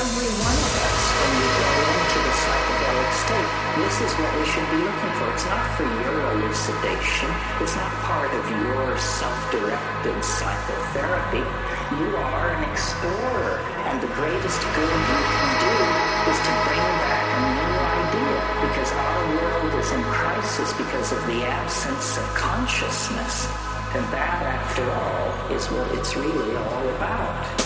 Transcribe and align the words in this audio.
Every 0.00 0.32
one 0.32 0.56
of 0.56 0.74
us, 0.80 1.04
when 1.12 1.32
we 1.36 1.48
go 1.60 1.72
into 1.92 2.18
the 2.24 2.32
psychedelic 2.40 3.12
state, 3.20 3.50
this 3.84 3.96
is 4.00 4.12
what 4.16 4.32
we 4.32 4.44
should 4.48 4.68
be 4.72 4.80
looking 4.80 5.12
for. 5.20 5.28
It's 5.28 5.44
not 5.44 5.66
for 5.76 5.84
your 5.84 6.16
elucidation. 6.40 7.28
It's 7.60 7.76
not 7.76 7.92
part 8.08 8.32
of 8.32 8.40
your 8.48 8.96
self-directed 8.96 10.24
psychotherapy. 10.24 11.44
You 12.00 12.16
are 12.16 12.48
an 12.48 12.64
explorer, 12.72 13.60
and 13.92 14.00
the 14.00 14.08
greatest 14.16 14.64
good 14.72 14.88
you 14.88 15.20
can 15.20 15.52
do 15.68 15.76
is 16.32 16.38
to 16.48 16.52
bring 16.64 16.88
back 17.04 17.26
a 17.36 17.40
new 17.60 17.76
idea, 18.00 18.36
because 18.72 18.90
our 18.96 19.20
world 19.36 19.84
is 19.84 19.90
in 19.92 20.02
crisis 20.16 20.72
because 20.80 21.12
of 21.12 21.20
the 21.28 21.44
absence 21.44 22.16
of 22.16 22.24
consciousness. 22.32 23.44
And 23.92 24.04
that, 24.16 24.64
after 24.64 24.88
all, 24.96 25.28
is 25.52 25.68
what 25.68 25.92
it's 25.92 26.16
really 26.16 26.56
all 26.56 26.88
about. 26.96 27.59